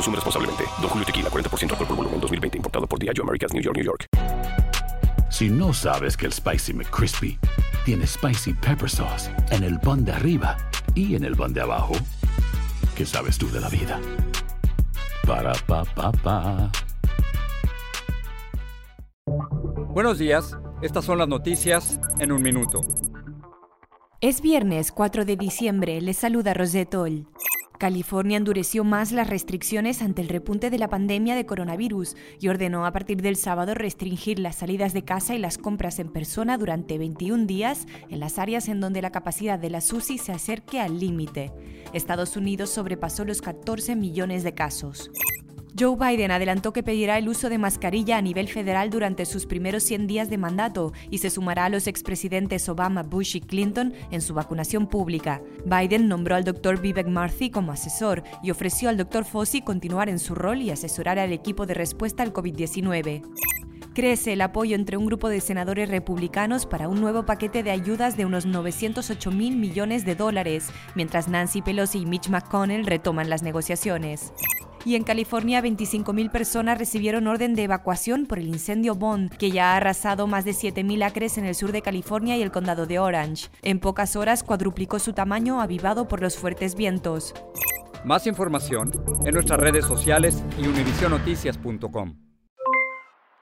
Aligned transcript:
Consume 0.00 0.16
responsablemente. 0.16 0.64
Don 0.80 0.88
Julio 0.88 1.04
Tequila, 1.04 1.28
40% 1.28 1.72
alcohol 1.72 1.86
por 1.86 1.96
volumen, 1.96 2.20
2020. 2.20 2.56
Importado 2.56 2.86
por 2.86 2.98
Diageo 2.98 3.22
Americas, 3.22 3.52
New 3.52 3.62
York, 3.62 3.76
New 3.76 3.84
York. 3.84 4.06
Si 5.28 5.50
no 5.50 5.74
sabes 5.74 6.16
que 6.16 6.24
el 6.24 6.32
Spicy 6.32 6.72
McCrispy 6.72 7.38
tiene 7.84 8.06
Spicy 8.06 8.54
Pepper 8.54 8.88
Sauce 8.88 9.30
en 9.50 9.62
el 9.62 9.78
pan 9.78 10.02
de 10.02 10.12
arriba 10.12 10.56
y 10.94 11.16
en 11.16 11.24
el 11.24 11.36
pan 11.36 11.52
de 11.52 11.60
abajo, 11.60 11.92
¿qué 12.96 13.04
sabes 13.04 13.36
tú 13.36 13.50
de 13.50 13.60
la 13.60 13.68
vida? 13.68 14.00
Para, 15.26 15.52
pa, 15.66 15.84
pa, 15.84 16.10
pa. 16.12 16.72
Buenos 19.92 20.18
días, 20.18 20.56
estas 20.80 21.04
son 21.04 21.18
las 21.18 21.28
noticias 21.28 22.00
en 22.18 22.32
un 22.32 22.40
minuto. 22.40 22.80
Es 24.22 24.40
viernes 24.40 24.92
4 24.92 25.26
de 25.26 25.36
diciembre, 25.36 26.00
les 26.00 26.16
saluda 26.16 26.54
Rosetol. 26.54 27.26
California 27.80 28.36
endureció 28.36 28.84
más 28.84 29.10
las 29.10 29.30
restricciones 29.30 30.02
ante 30.02 30.20
el 30.20 30.28
repunte 30.28 30.68
de 30.68 30.78
la 30.78 30.88
pandemia 30.88 31.34
de 31.34 31.46
coronavirus 31.46 32.14
y 32.38 32.48
ordenó 32.48 32.84
a 32.84 32.92
partir 32.92 33.22
del 33.22 33.36
sábado 33.36 33.72
restringir 33.74 34.38
las 34.38 34.56
salidas 34.56 34.92
de 34.92 35.02
casa 35.02 35.34
y 35.34 35.38
las 35.38 35.56
compras 35.56 35.98
en 35.98 36.12
persona 36.12 36.58
durante 36.58 36.98
21 36.98 37.46
días 37.46 37.86
en 38.10 38.20
las 38.20 38.38
áreas 38.38 38.68
en 38.68 38.80
donde 38.80 39.00
la 39.00 39.12
capacidad 39.12 39.58
de 39.58 39.70
la 39.70 39.80
SUSI 39.80 40.18
se 40.18 40.30
acerque 40.30 40.78
al 40.78 41.00
límite. 41.00 41.52
Estados 41.94 42.36
Unidos 42.36 42.68
sobrepasó 42.68 43.24
los 43.24 43.40
14 43.40 43.96
millones 43.96 44.44
de 44.44 44.52
casos. 44.52 45.10
Joe 45.78 45.96
Biden 45.96 46.30
adelantó 46.30 46.72
que 46.72 46.82
pedirá 46.82 47.18
el 47.18 47.28
uso 47.28 47.48
de 47.48 47.58
mascarilla 47.58 48.18
a 48.18 48.22
nivel 48.22 48.48
federal 48.48 48.90
durante 48.90 49.24
sus 49.24 49.46
primeros 49.46 49.82
100 49.84 50.06
días 50.06 50.30
de 50.30 50.38
mandato 50.38 50.92
y 51.10 51.18
se 51.18 51.30
sumará 51.30 51.66
a 51.66 51.68
los 51.68 51.86
expresidentes 51.86 52.68
Obama, 52.68 53.02
Bush 53.02 53.36
y 53.36 53.40
Clinton 53.40 53.92
en 54.10 54.20
su 54.20 54.34
vacunación 54.34 54.86
pública. 54.86 55.42
Biden 55.64 56.08
nombró 56.08 56.34
al 56.34 56.44
Dr. 56.44 56.80
Vivek 56.80 57.06
Murthy 57.06 57.50
como 57.50 57.72
asesor 57.72 58.22
y 58.42 58.50
ofreció 58.50 58.88
al 58.88 58.96
Dr. 58.96 59.24
Fauci 59.24 59.62
continuar 59.62 60.08
en 60.08 60.18
su 60.18 60.34
rol 60.34 60.60
y 60.62 60.70
asesorar 60.70 61.18
al 61.18 61.32
equipo 61.32 61.66
de 61.66 61.74
respuesta 61.74 62.22
al 62.22 62.32
COVID-19. 62.32 63.22
Crece 63.94 64.32
el 64.32 64.40
apoyo 64.40 64.76
entre 64.76 64.96
un 64.96 65.06
grupo 65.06 65.28
de 65.28 65.40
senadores 65.40 65.88
republicanos 65.88 66.64
para 66.64 66.88
un 66.88 67.00
nuevo 67.00 67.26
paquete 67.26 67.62
de 67.62 67.70
ayudas 67.70 68.16
de 68.16 68.24
unos 68.24 68.46
908 68.46 69.30
mil 69.30 69.56
millones 69.56 70.04
de 70.04 70.14
dólares, 70.14 70.68
mientras 70.94 71.28
Nancy 71.28 71.60
Pelosi 71.60 71.98
y 71.98 72.06
Mitch 72.06 72.28
McConnell 72.28 72.86
retoman 72.86 73.28
las 73.28 73.42
negociaciones. 73.42 74.32
Y 74.84 74.94
en 74.94 75.04
California, 75.04 75.62
25.000 75.62 76.30
personas 76.30 76.78
recibieron 76.78 77.26
orden 77.26 77.54
de 77.54 77.64
evacuación 77.64 78.26
por 78.26 78.38
el 78.38 78.48
incendio 78.48 78.94
Bond, 78.94 79.36
que 79.36 79.50
ya 79.50 79.72
ha 79.72 79.76
arrasado 79.76 80.26
más 80.26 80.44
de 80.44 80.52
7.000 80.52 81.04
acres 81.04 81.36
en 81.36 81.44
el 81.44 81.54
sur 81.54 81.72
de 81.72 81.82
California 81.82 82.36
y 82.36 82.42
el 82.42 82.50
condado 82.50 82.86
de 82.86 82.98
Orange. 82.98 83.50
En 83.62 83.78
pocas 83.78 84.16
horas 84.16 84.42
cuadruplicó 84.42 84.98
su 84.98 85.12
tamaño, 85.12 85.60
avivado 85.60 86.08
por 86.08 86.22
los 86.22 86.38
fuertes 86.38 86.74
vientos. 86.74 87.34
Más 88.04 88.26
información 88.26 88.90
en 89.26 89.34
nuestras 89.34 89.60
redes 89.60 89.84
sociales 89.84 90.42
y 90.58 90.66
univisionoticias.com. 90.66 92.16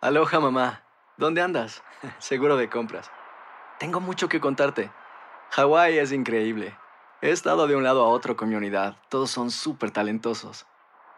Aloha 0.00 0.40
mamá. 0.40 0.82
¿Dónde 1.18 1.42
andas? 1.42 1.82
Seguro 2.18 2.56
de 2.56 2.70
compras. 2.70 3.10
Tengo 3.78 4.00
mucho 4.00 4.28
que 4.28 4.40
contarte. 4.40 4.90
Hawái 5.50 5.98
es 5.98 6.12
increíble. 6.12 6.74
He 7.20 7.30
estado 7.30 7.66
de 7.66 7.76
un 7.76 7.84
lado 7.84 8.04
a 8.04 8.08
otro 8.08 8.36
con 8.36 8.48
mi 8.48 8.54
unidad. 8.54 8.96
Todos 9.10 9.30
son 9.30 9.50
súper 9.50 9.90
talentosos. 9.90 10.66